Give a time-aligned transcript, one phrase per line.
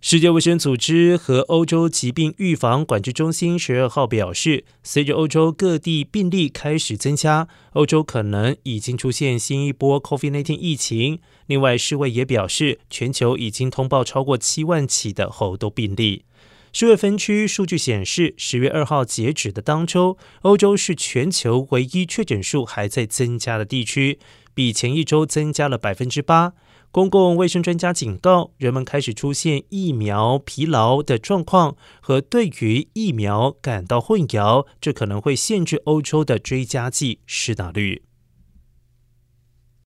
[0.00, 11.18] 世界卫生组织和欧洲疾病预防管制中心十二号表示，随着欧洲各地病例开始增加，欧洲可能已经出现新一波 COVID-19 疫情。
[11.46, 16.22] 另外，世卫也表示，全球已经通报超过七万起的猴痘病例。
[16.72, 24.20] 世卫分区数据显示，十月二号截止的当周，欧洲是全球唯一确诊数还在增加的地区，
[24.58, 26.52] 比前一周增加了百分之八。
[26.90, 38.02] 公共卫生专家警告，人们开始出现疫苗疲劳的状况，和对于疫苗感到混淆，这可能会限制欧洲的追加剂施打率。